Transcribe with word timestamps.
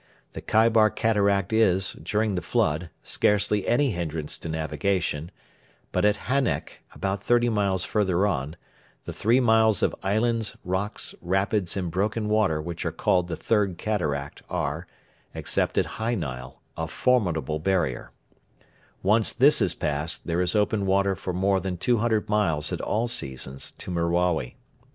The 0.33 0.41
Kaibar 0.41 0.89
Cataract 0.89 1.53
is, 1.53 1.93
during 2.01 2.33
the 2.33 2.41
flood, 2.41 2.89
scarcely 3.03 3.67
any 3.67 3.91
hindrance 3.91 4.39
to 4.39 4.49
navigation; 4.49 5.29
but 5.91 6.05
at 6.05 6.21
Hannek, 6.25 6.81
about 6.91 7.21
thirty 7.21 7.49
miles 7.49 7.83
further 7.85 8.25
on, 8.25 8.55
the 9.05 9.13
three 9.13 9.39
miles 9.39 9.83
of 9.83 9.93
islands, 10.01 10.57
rocks, 10.65 11.13
rapids, 11.21 11.77
and 11.77 11.91
broken 11.91 12.29
water 12.29 12.59
which 12.59 12.83
are 12.83 12.91
called 12.91 13.27
the 13.27 13.35
Third 13.35 13.77
Cataract 13.77 14.41
are, 14.49 14.87
except 15.35 15.77
at 15.77 15.85
high 15.85 16.15
Nile, 16.15 16.59
a 16.75 16.87
formidable 16.87 17.59
barrier, 17.59 18.09
Once 19.03 19.31
this 19.33 19.61
is 19.61 19.75
passed, 19.75 20.25
there 20.25 20.41
is 20.41 20.55
open 20.55 20.87
water 20.87 21.13
for 21.15 21.31
more 21.31 21.59
than 21.59 21.77
200 21.77 22.27
miles 22.27 22.73
at 22.73 22.81
all 22.81 23.07
seasons 23.07 23.69
to 23.77 23.91
Merawi. 23.91 24.55